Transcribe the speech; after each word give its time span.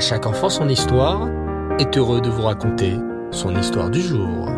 Chaque 0.00 0.24
enfant 0.24 0.48
son 0.48 0.66
histoire 0.70 1.28
est 1.78 1.98
heureux 1.98 2.22
de 2.22 2.30
vous 2.30 2.40
raconter 2.40 2.96
son 3.30 3.54
histoire 3.54 3.90
du 3.90 4.00
jour. 4.00 4.48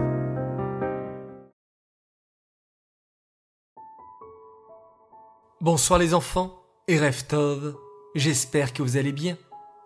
Bonsoir 5.60 5.98
les 5.98 6.14
enfants 6.14 6.62
et 6.86 6.96
Reftov, 6.96 7.74
j'espère 8.14 8.72
que 8.72 8.84
vous 8.84 8.96
allez 8.96 9.10
bien 9.10 9.36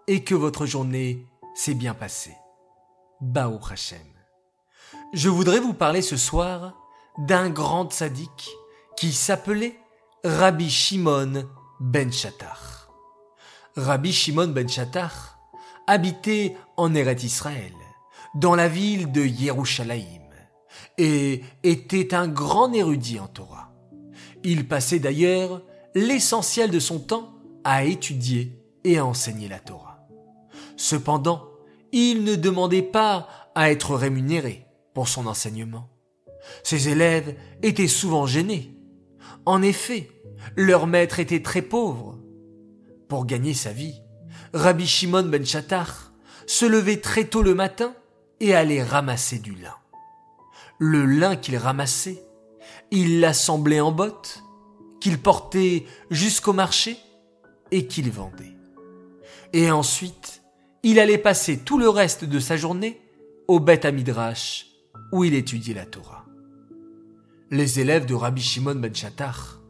et 0.06 0.22
que 0.22 0.34
votre 0.34 0.66
journée 0.66 1.26
s'est 1.54 1.74
bien 1.74 1.94
passée. 1.94 2.36
Bao 3.22 3.58
Hashem. 3.70 3.98
Je 5.14 5.30
voudrais 5.30 5.60
vous 5.60 5.72
parler 5.72 6.02
ce 6.02 6.18
soir 6.18 6.74
d'un 7.16 7.48
grand 7.48 7.90
sadique 7.90 8.50
qui 8.94 9.10
s'appelait 9.10 9.78
Rabbi 10.22 10.68
Shimon 10.68 11.48
ben 11.80 12.12
Shattar. 12.12 12.90
Rabbi 13.74 14.12
Shimon 14.12 14.48
ben 14.48 14.68
Shattar 14.68 15.35
habitait 15.86 16.56
en 16.76 16.94
Eret 16.94 17.22
Israël, 17.22 17.72
dans 18.34 18.54
la 18.54 18.68
ville 18.68 19.12
de 19.12 19.24
Yerushalayim, 19.24 20.22
et 20.98 21.42
était 21.62 22.14
un 22.14 22.28
grand 22.28 22.72
érudit 22.72 23.18
en 23.18 23.28
Torah. 23.28 23.72
Il 24.44 24.68
passait 24.68 24.98
d'ailleurs 24.98 25.62
l'essentiel 25.94 26.70
de 26.70 26.78
son 26.78 26.98
temps 26.98 27.34
à 27.64 27.84
étudier 27.84 28.62
et 28.84 28.98
à 28.98 29.04
enseigner 29.04 29.48
la 29.48 29.58
Torah. 29.58 30.06
Cependant, 30.76 31.44
il 31.92 32.24
ne 32.24 32.34
demandait 32.34 32.82
pas 32.82 33.28
à 33.54 33.70
être 33.70 33.94
rémunéré 33.94 34.66
pour 34.94 35.08
son 35.08 35.26
enseignement. 35.26 35.88
Ses 36.62 36.88
élèves 36.88 37.34
étaient 37.62 37.88
souvent 37.88 38.26
gênés. 38.26 38.76
En 39.46 39.62
effet, 39.62 40.10
leur 40.54 40.86
maître 40.86 41.18
était 41.18 41.42
très 41.42 41.62
pauvre. 41.62 42.18
Pour 43.08 43.26
gagner 43.26 43.54
sa 43.54 43.72
vie, 43.72 44.00
Rabbi 44.56 44.86
Shimon 44.86 45.24
ben 45.24 45.44
Chattar 45.44 46.12
se 46.46 46.64
levait 46.64 47.02
très 47.02 47.24
tôt 47.24 47.42
le 47.42 47.54
matin 47.54 47.94
et 48.40 48.54
allait 48.54 48.82
ramasser 48.82 49.38
du 49.38 49.54
lin. 49.54 49.74
Le 50.78 51.04
lin 51.04 51.36
qu'il 51.36 51.58
ramassait, 51.58 52.24
il 52.90 53.20
l'assemblait 53.20 53.80
en 53.80 53.92
bottes, 53.92 54.42
qu'il 54.98 55.18
portait 55.18 55.84
jusqu'au 56.10 56.54
marché 56.54 56.96
et 57.70 57.86
qu'il 57.86 58.10
vendait. 58.10 58.56
Et 59.52 59.70
ensuite, 59.70 60.42
il 60.82 61.00
allait 61.00 61.18
passer 61.18 61.58
tout 61.58 61.76
le 61.76 61.90
reste 61.90 62.24
de 62.24 62.40
sa 62.40 62.56
journée 62.56 62.98
au 63.48 63.60
Beth 63.60 63.84
Amidrash 63.84 64.68
où 65.12 65.22
il 65.22 65.34
étudiait 65.34 65.74
la 65.74 65.84
Torah. 65.84 66.24
Les 67.50 67.78
élèves 67.78 68.06
de 68.06 68.14
Rabbi 68.14 68.40
Shimon 68.40 68.76
ben 68.76 68.94
Chattar 68.94 69.60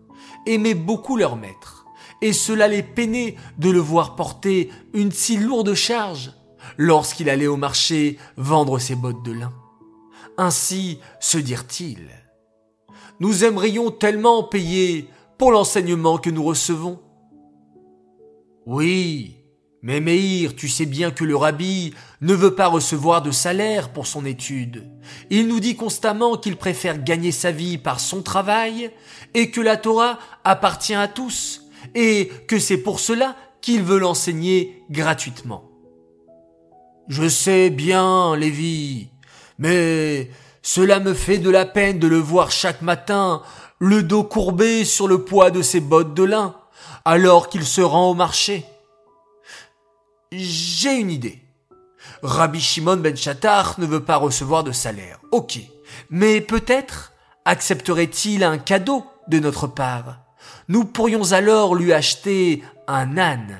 aimaient 0.47 0.75
beaucoup 0.75 1.17
leur 1.17 1.35
maître, 1.35 1.76
et 2.23 2.33
cela 2.33 2.69
les 2.69 2.83
peinait 2.83 3.37
de 3.59 3.71
le 3.71 3.79
voir 3.79 4.17
porter 4.17 4.71
une 4.95 5.13
si 5.13 5.37
lourde 5.37 5.75
charge 5.75 6.33
lorsqu'il 6.79 7.31
allait 7.31 7.47
au 7.47 7.57
marché 7.57 8.19
vendre 8.37 8.79
ses 8.79 8.95
bottes 8.95 9.25
de 9.25 9.33
lin. 9.33 9.53
Ainsi 10.39 10.99
se 11.21 11.39
dirent-ils. 11.39 12.11
Nous 13.21 13.45
aimerions 13.45 13.91
tellement 13.91 14.43
payer 14.43 15.09
pour 15.39 15.51
l'enseignement 15.51 16.19
que 16.19 16.31
nous 16.31 16.45
recevons. 16.45 17.01
Oui, 18.67 19.37
mais 19.83 20.01
Meir, 20.01 20.57
tu 20.57 20.69
sais 20.69 20.85
bien 20.85 21.11
que 21.11 21.25
le 21.25 21.37
rabbi 21.37 21.95
ne 22.21 22.35
veut 22.35 22.55
pas 22.55 22.67
recevoir 22.67 23.23
de 23.23 23.31
salaire 23.31 23.93
pour 23.93 24.07
son 24.07 24.27
étude. 24.27 24.91
Il 25.31 25.47
nous 25.47 25.61
dit 25.61 25.77
constamment 25.77 26.37
qu'il 26.37 26.57
préfère 26.57 27.03
gagner 27.03 27.33
sa 27.33 27.53
vie 27.53 27.79
par 27.79 28.01
son 28.01 28.23
travail 28.23 28.91
et 29.35 29.51
que 29.51 29.61
la 29.61 29.77
Torah 29.77 30.19
appartient 30.45 30.95
à 30.95 31.09
tous 31.09 31.66
et 31.95 32.31
que 32.49 32.59
c'est 32.59 32.79
pour 32.79 33.01
cela 33.01 33.37
qu'il 33.61 33.83
veut 33.83 33.99
l'enseigner 33.99 34.83
gratuitement. 34.91 35.71
Je 37.09 37.29
sais 37.29 37.71
bien, 37.71 38.37
Lévi, 38.37 39.09
mais 39.59 40.31
cela 40.63 41.01
me 41.01 41.15
fait 41.15 41.39
de 41.39 41.51
la 41.51 41.65
peine 41.65 41.99
de 41.99 42.09
le 42.09 42.19
voir 42.19 42.51
chaque 42.51 42.83
matin, 42.83 43.43
le 43.79 44.03
dos 44.03 44.25
courbé 44.25 44.85
sur 44.85 45.07
le 45.07 45.25
poids 45.25 45.51
de 45.51 45.63
ses 45.63 45.81
bottes 45.81 46.15
de 46.15 46.25
lin, 46.25 46.57
alors 47.05 47.49
qu'il 47.49 47.65
se 47.65 47.81
rend 47.81 48.11
au 48.11 48.15
marché. 48.15 48.67
J'ai 50.33 50.95
une 50.95 51.11
idée. 51.11 51.41
Rabbi 52.23 52.61
Shimon 52.61 52.97
ben 52.97 53.17
Chattar 53.17 53.79
ne 53.79 53.87
veut 53.87 54.05
pas 54.05 54.17
recevoir 54.17 54.65
de 54.65 54.73
salaire. 54.73 55.21
Ok. 55.31 55.61
Mais 56.11 56.41
peut-être 56.41 57.13
accepterait-il 57.45 58.43
un 58.43 58.59
cadeau 58.59 59.05
de 59.29 59.39
notre 59.39 59.69
part. 59.69 60.26
Nous 60.69 60.85
pourrions 60.85 61.33
alors 61.33 61.75
lui 61.75 61.93
acheter 61.93 62.63
un 62.87 63.19
âne. 63.19 63.59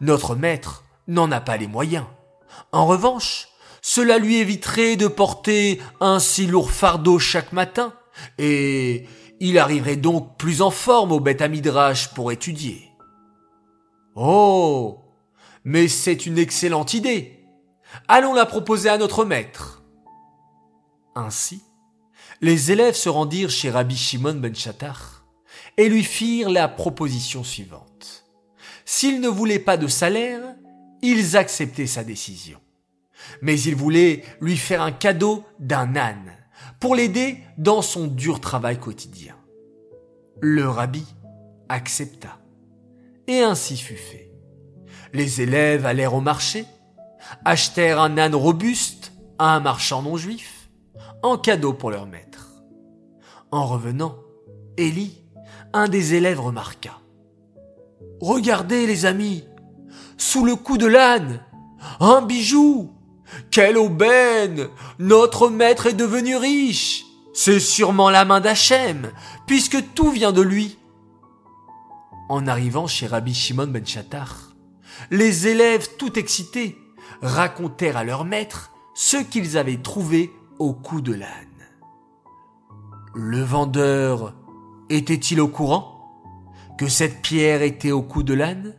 Notre 0.00 0.34
maître 0.34 0.84
n'en 1.08 1.30
a 1.30 1.40
pas 1.40 1.56
les 1.56 1.66
moyens. 1.66 2.06
En 2.72 2.86
revanche, 2.86 3.48
cela 3.82 4.18
lui 4.18 4.36
éviterait 4.36 4.96
de 4.96 5.06
porter 5.06 5.80
un 6.00 6.18
si 6.18 6.46
lourd 6.46 6.70
fardeau 6.70 7.18
chaque 7.18 7.52
matin, 7.52 7.94
et 8.38 9.06
il 9.40 9.58
arriverait 9.58 9.96
donc 9.96 10.36
plus 10.38 10.62
en 10.62 10.70
forme 10.70 11.12
au 11.12 11.20
Beth 11.20 11.42
Amidrash 11.42 12.12
pour 12.14 12.32
étudier. 12.32 12.90
Oh! 14.14 15.02
Mais 15.64 15.88
c'est 15.88 16.26
une 16.26 16.38
excellente 16.38 16.94
idée. 16.94 17.44
Allons 18.08 18.34
la 18.34 18.46
proposer 18.46 18.88
à 18.88 18.98
notre 18.98 19.24
maître. 19.24 19.82
Ainsi, 21.14 21.62
les 22.40 22.72
élèves 22.72 22.94
se 22.94 23.08
rendirent 23.08 23.50
chez 23.50 23.70
Rabbi 23.70 23.96
Shimon 23.96 24.34
ben 24.34 24.54
Chattar 24.54 25.15
et 25.76 25.88
lui 25.88 26.04
firent 26.04 26.50
la 26.50 26.68
proposition 26.68 27.44
suivante. 27.44 28.24
S'il 28.84 29.20
ne 29.20 29.28
voulait 29.28 29.58
pas 29.58 29.76
de 29.76 29.88
salaire, 29.88 30.42
ils 31.02 31.36
acceptaient 31.36 31.86
sa 31.86 32.04
décision. 32.04 32.58
Mais 33.42 33.60
ils 33.60 33.76
voulaient 33.76 34.22
lui 34.40 34.56
faire 34.56 34.82
un 34.82 34.92
cadeau 34.92 35.44
d'un 35.58 35.96
âne 35.96 36.32
pour 36.80 36.94
l'aider 36.94 37.38
dans 37.58 37.82
son 37.82 38.06
dur 38.06 38.40
travail 38.40 38.78
quotidien. 38.78 39.36
Le 40.40 40.68
rabbi 40.68 41.04
accepta. 41.68 42.38
Et 43.26 43.40
ainsi 43.40 43.76
fut 43.76 43.96
fait. 43.96 44.30
Les 45.12 45.40
élèves 45.40 45.86
allèrent 45.86 46.14
au 46.14 46.20
marché, 46.20 46.66
achetèrent 47.44 48.00
un 48.00 48.18
âne 48.18 48.34
robuste 48.34 49.12
à 49.38 49.56
un 49.56 49.60
marchand 49.60 50.02
non 50.02 50.16
juif, 50.16 50.70
en 51.22 51.38
cadeau 51.38 51.72
pour 51.72 51.90
leur 51.90 52.06
maître. 52.06 52.52
En 53.50 53.66
revenant, 53.66 54.16
Élie, 54.76 55.25
un 55.72 55.88
des 55.88 56.14
élèves, 56.14 56.40
remarqua. 56.40 57.00
Regardez 58.20 58.86
les 58.86 59.04
amis, 59.04 59.44
sous 60.16 60.44
le 60.44 60.56
cou 60.56 60.78
de 60.78 60.86
l'âne, 60.86 61.40
un 62.00 62.22
bijou. 62.22 62.92
Quelle 63.50 63.76
aubaine 63.76 64.68
Notre 64.98 65.48
maître 65.48 65.86
est 65.86 65.94
devenu 65.94 66.36
riche. 66.36 67.04
C'est 67.34 67.60
sûrement 67.60 68.08
la 68.08 68.24
main 68.24 68.40
d'Hachem, 68.40 69.10
puisque 69.46 69.92
tout 69.94 70.10
vient 70.10 70.32
de 70.32 70.40
lui. 70.40 70.78
En 72.28 72.46
arrivant 72.46 72.86
chez 72.86 73.06
Rabbi 73.06 73.34
Shimon 73.34 73.66
ben 73.66 73.84
Chattar, 73.86 74.54
les 75.10 75.46
élèves, 75.46 75.96
tout 75.98 76.18
excités, 76.18 76.78
racontèrent 77.22 77.96
à 77.96 78.04
leur 78.04 78.24
maître 78.24 78.72
ce 78.94 79.18
qu'ils 79.18 79.58
avaient 79.58 79.82
trouvé 79.82 80.32
au 80.58 80.72
cou 80.72 81.00
de 81.00 81.12
l'âne. 81.12 81.28
Le 83.14 83.42
vendeur 83.42 84.34
était-il 84.90 85.40
au 85.40 85.48
courant 85.48 85.92
que 86.78 86.88
cette 86.88 87.22
pierre 87.22 87.62
était 87.62 87.92
au 87.92 88.02
cou 88.02 88.22
de 88.22 88.34
l'âne? 88.34 88.74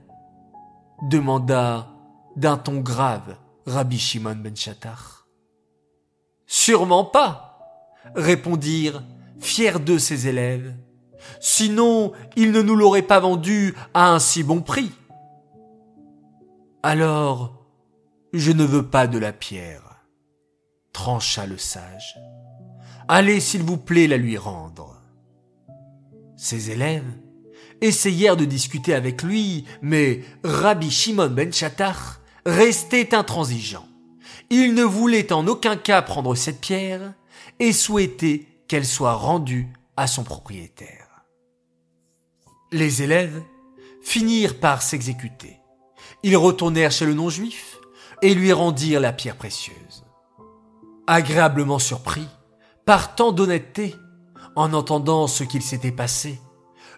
demanda 1.03 1.89
d'un 2.35 2.57
ton 2.57 2.79
grave 2.79 3.37
Rabbi 3.65 3.99
Shimon 3.99 4.35
ben 4.35 4.55
Chattar. 4.55 5.27
Sûrement 6.45 7.03
pas, 7.03 7.59
répondirent, 8.15 9.03
fiers 9.39 9.79
de 9.79 9.97
ses 9.97 10.27
élèves. 10.27 10.73
Sinon, 11.41 12.13
il 12.35 12.51
ne 12.51 12.61
nous 12.61 12.75
l'aurait 12.75 13.01
pas 13.01 13.19
vendu 13.19 13.75
à 13.93 14.11
un 14.13 14.19
si 14.19 14.43
bon 14.43 14.61
prix. 14.61 14.91
Alors, 16.83 17.65
je 18.33 18.51
ne 18.51 18.63
veux 18.63 18.87
pas 18.87 19.07
de 19.07 19.17
la 19.17 19.33
pierre, 19.33 20.05
trancha 20.93 21.45
le 21.45 21.57
sage. 21.57 22.17
Allez, 23.09 23.39
s'il 23.39 23.63
vous 23.63 23.77
plaît, 23.77 24.07
la 24.07 24.17
lui 24.17 24.37
rendre. 24.37 24.96
Ses 26.37 26.69
élèves 26.69 27.11
essayèrent 27.81 28.37
de 28.37 28.45
discuter 28.45 28.93
avec 28.93 29.23
lui, 29.23 29.65
mais 29.81 30.21
Rabbi 30.43 30.91
Shimon 30.91 31.29
ben 31.29 31.51
Chattar 31.51 32.21
restait 32.45 33.13
intransigeant. 33.13 33.87
Il 34.49 34.75
ne 34.75 34.83
voulait 34.83 35.33
en 35.33 35.47
aucun 35.47 35.75
cas 35.75 36.01
prendre 36.01 36.35
cette 36.35 36.61
pierre 36.61 37.13
et 37.59 37.73
souhaitait 37.73 38.45
qu'elle 38.67 38.85
soit 38.85 39.13
rendue 39.13 39.67
à 39.97 40.07
son 40.07 40.23
propriétaire. 40.23 41.25
Les 42.71 43.01
élèves 43.01 43.41
finirent 44.01 44.59
par 44.59 44.81
s'exécuter. 44.81 45.57
Ils 46.23 46.37
retournèrent 46.37 46.91
chez 46.91 47.05
le 47.05 47.13
non-juif 47.13 47.79
et 48.21 48.33
lui 48.33 48.53
rendirent 48.53 49.01
la 49.01 49.13
pierre 49.13 49.35
précieuse. 49.35 50.05
Agréablement 51.07 51.79
surpris, 51.79 52.27
par 52.85 53.15
tant 53.15 53.31
d'honnêteté, 53.31 53.95
en 54.57 54.73
entendant 54.73 55.27
ce 55.27 55.43
qu'il 55.43 55.61
s'était 55.61 55.91
passé, 55.91 56.41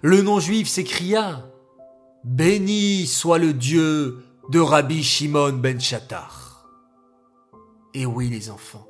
le 0.01 0.21
non-juif 0.21 0.69
s'écria 0.69 1.45
Béni 2.23 3.05
soit 3.05 3.37
le 3.37 3.53
Dieu 3.53 4.23
de 4.49 4.61
Rabbi 4.61 5.03
Shimon 5.03 5.53
ben 5.53 5.79
Chattar. 5.79 6.65
Et 7.93 8.05
oui 8.05 8.29
les 8.29 8.49
enfants, 8.49 8.87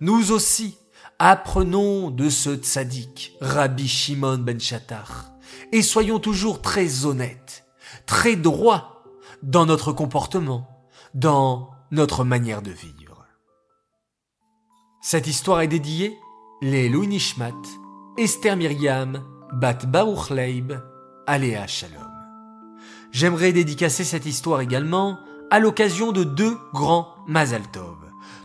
nous 0.00 0.32
aussi 0.32 0.76
apprenons 1.20 2.10
de 2.10 2.28
ce 2.28 2.56
tzaddik, 2.56 3.36
Rabbi 3.40 3.86
Shimon 3.86 4.38
ben 4.38 4.58
Chattar, 4.58 5.30
et 5.70 5.82
soyons 5.82 6.18
toujours 6.18 6.62
très 6.62 7.06
honnêtes, 7.06 7.64
très 8.06 8.34
droits 8.34 9.04
dans 9.44 9.66
notre 9.66 9.92
comportement, 9.92 10.68
dans 11.14 11.70
notre 11.92 12.24
manière 12.24 12.62
de 12.62 12.72
vivre. 12.72 13.24
Cette 15.00 15.28
histoire 15.28 15.60
est 15.60 15.68
dédiée 15.68 16.18
les 16.60 16.88
Louis 16.88 17.06
Esther 18.18 18.56
Myriam, 18.56 19.22
Bat 19.52 19.86
Baruch 19.86 20.30
Leib, 20.30 20.72
Aléa 21.26 21.66
Shalom. 21.66 22.10
J'aimerais 23.12 23.52
dédicacer 23.52 24.04
cette 24.04 24.26
histoire 24.26 24.60
également 24.60 25.18
à 25.50 25.58
l'occasion 25.58 26.12
de 26.12 26.24
deux 26.24 26.58
grands 26.74 27.14
Mazal 27.26 27.62
Tov. 27.70 27.96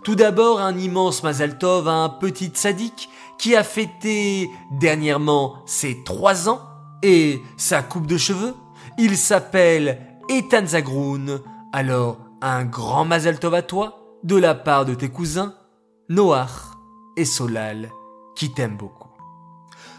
Tout 0.03 0.15
d'abord, 0.15 0.61
un 0.61 0.77
immense 0.77 1.23
Mazal 1.23 1.57
Tov 1.57 1.87
à 1.87 1.93
un 1.93 2.09
petit 2.09 2.51
sadique 2.53 3.09
qui 3.37 3.55
a 3.55 3.63
fêté 3.63 4.49
dernièrement 4.71 5.63
ses 5.65 6.03
trois 6.03 6.47
ans 6.47 6.61
et 7.01 7.41
sa 7.57 7.81
coupe 7.81 8.07
de 8.07 8.17
cheveux. 8.17 8.53
Il 8.97 9.17
s'appelle 9.17 10.19
Ethan 10.29 10.67
Zagroun. 10.67 11.41
Alors, 11.73 12.19
un 12.41 12.65
grand 12.65 13.05
Mazal 13.05 13.39
Tov 13.39 13.55
à 13.55 13.61
toi 13.61 13.99
de 14.23 14.35
la 14.35 14.55
part 14.55 14.85
de 14.85 14.93
tes 14.93 15.09
cousins 15.09 15.55
Noach 16.09 16.77
et 17.17 17.25
Solal 17.25 17.89
qui 18.35 18.53
t'aiment 18.53 18.77
beaucoup. 18.77 19.04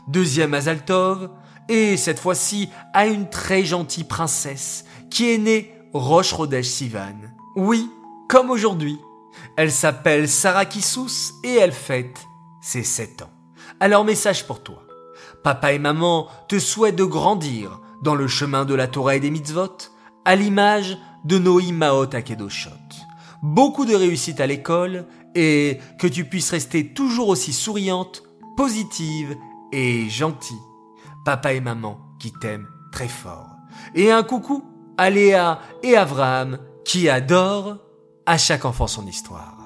Deuxième 0.08 0.50
Mazal 0.50 0.84
Tov, 0.84 1.30
et 1.68 1.96
cette 1.96 2.20
fois-ci 2.20 2.68
à 2.92 3.06
une 3.06 3.28
très 3.28 3.64
gentille 3.64 4.04
princesse 4.04 4.84
qui 5.10 5.32
est 5.32 5.38
née 5.38 5.74
Roche 5.92 6.32
Rodesh 6.32 6.66
Sivan. 6.66 7.16
Oui, 7.56 7.90
comme 8.28 8.50
aujourd'hui. 8.50 8.98
Elle 9.56 9.72
s'appelle 9.72 10.28
Sarah 10.28 10.64
Kissous 10.64 11.32
et 11.42 11.54
elle 11.54 11.72
fête 11.72 12.18
ses 12.60 12.84
7 12.84 13.22
ans. 13.22 13.30
Alors 13.80 14.04
message 14.04 14.46
pour 14.46 14.62
toi. 14.62 14.84
Papa 15.42 15.72
et 15.72 15.78
maman 15.78 16.28
te 16.48 16.58
souhaitent 16.58 16.96
de 16.96 17.04
grandir 17.04 17.80
dans 18.02 18.14
le 18.14 18.28
chemin 18.28 18.64
de 18.64 18.74
la 18.74 18.86
Torah 18.86 19.16
et 19.16 19.20
des 19.20 19.30
mitzvot, 19.30 19.76
à 20.24 20.36
l'image 20.36 20.98
de 21.24 21.38
Noï 21.38 21.72
Maot 21.72 22.14
Akedoshot. 22.14 22.70
Beaucoup 23.42 23.84
de 23.84 23.94
réussite 23.94 24.40
à 24.40 24.46
l'école 24.46 25.06
et 25.34 25.78
que 25.98 26.06
tu 26.06 26.24
puisses 26.24 26.50
rester 26.50 26.92
toujours 26.92 27.28
aussi 27.28 27.52
souriante, 27.52 28.22
positive 28.56 29.36
et 29.72 30.08
gentille 30.08 30.60
papa 31.24 31.52
et 31.52 31.60
maman 31.60 31.98
qui 32.18 32.32
t'aiment 32.32 32.68
très 32.92 33.08
fort. 33.08 33.56
Et 33.94 34.12
un 34.12 34.22
coucou 34.22 34.64
à 34.96 35.10
Léa 35.10 35.60
et 35.82 35.96
Abraham 35.96 36.58
qui 36.84 37.08
adorent 37.08 37.78
à 38.26 38.38
chaque 38.38 38.64
enfant 38.64 38.86
son 38.86 39.06
histoire. 39.06 39.58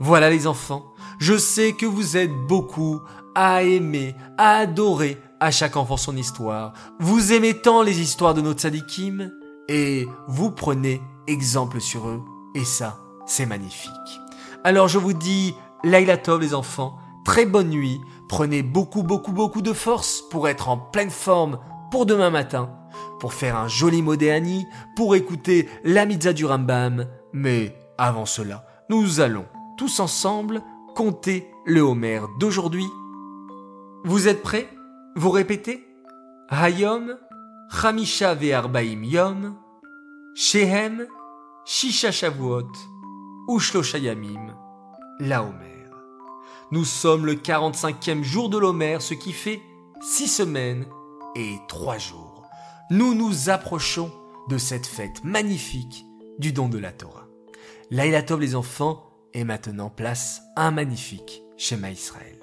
Voilà 0.00 0.30
les 0.30 0.46
enfants, 0.46 0.92
je 1.18 1.36
sais 1.36 1.74
que 1.74 1.86
vous 1.86 2.16
êtes 2.16 2.32
beaucoup 2.48 3.00
à 3.34 3.62
aimer, 3.62 4.16
à 4.38 4.56
adorer 4.56 5.18
à 5.38 5.50
chaque 5.50 5.76
enfant 5.76 5.96
son 5.96 6.16
histoire. 6.16 6.72
Vous 6.98 7.32
aimez 7.32 7.54
tant 7.60 7.82
les 7.82 8.00
histoires 8.00 8.34
de 8.34 8.40
nos 8.40 8.54
tzadikim 8.54 9.30
et 9.68 10.06
vous 10.28 10.50
prenez 10.50 11.00
exemple 11.26 11.80
sur 11.80 12.08
eux 12.08 12.22
et 12.54 12.64
ça, 12.64 12.98
c'est 13.26 13.46
magnifique. 13.46 13.90
Alors 14.64 14.88
je 14.88 14.98
vous 14.98 15.12
dis, 15.12 15.54
Laila 15.84 16.16
Tov 16.16 16.40
les 16.40 16.54
enfants, 16.54 16.96
très 17.24 17.46
bonne 17.46 17.68
nuit, 17.68 18.00
Prenez 18.34 18.64
beaucoup, 18.64 19.04
beaucoup, 19.04 19.30
beaucoup 19.30 19.62
de 19.62 19.72
force 19.72 20.20
pour 20.20 20.48
être 20.48 20.68
en 20.68 20.76
pleine 20.76 21.10
forme 21.10 21.60
pour 21.92 22.04
demain 22.04 22.30
matin, 22.30 22.68
pour 23.20 23.32
faire 23.32 23.54
un 23.54 23.68
joli 23.68 24.02
modéani, 24.02 24.66
pour 24.96 25.14
écouter 25.14 25.68
la 25.84 26.04
mitzvah 26.04 26.32
du 26.32 26.44
Rambam. 26.44 27.06
Mais 27.32 27.78
avant 27.96 28.26
cela, 28.26 28.66
nous 28.90 29.20
allons 29.20 29.44
tous 29.78 30.00
ensemble 30.00 30.62
compter 30.96 31.48
le 31.64 31.80
Homer 31.82 32.22
d'aujourd'hui. 32.40 32.88
Vous 34.04 34.26
êtes 34.26 34.42
prêts? 34.42 34.68
Vous 35.14 35.30
répétez? 35.30 35.86
Hayom, 36.50 37.16
Chamisha 37.70 38.34
ve'arbaim 38.34 39.04
yom, 39.04 39.54
Shehem, 40.34 41.06
Shisha 41.64 42.10
Shavuot, 42.10 42.72
Ushloshayamim, 43.46 44.56
la 45.20 45.44
Homer. 45.44 45.73
Nous 46.70 46.84
sommes 46.84 47.26
le 47.26 47.34
45e 47.34 48.22
jour 48.22 48.48
de 48.48 48.56
l'Homère, 48.56 49.02
ce 49.02 49.14
qui 49.14 49.32
fait 49.32 49.60
6 50.00 50.28
semaines 50.28 50.86
et 51.36 51.56
3 51.68 51.98
jours. 51.98 52.42
Nous 52.90 53.14
nous 53.14 53.50
approchons 53.50 54.10
de 54.48 54.56
cette 54.58 54.86
fête 54.86 55.22
magnifique 55.24 56.06
du 56.38 56.52
don 56.52 56.68
de 56.68 56.78
la 56.78 56.92
Torah. 56.92 57.28
Laïla 57.90 58.22
Tov 58.22 58.40
les 58.40 58.54
enfants 58.54 59.04
est 59.34 59.44
maintenant 59.44 59.90
place 59.90 60.40
un 60.56 60.70
magnifique 60.70 61.42
schéma 61.56 61.90
Israël. 61.90 62.33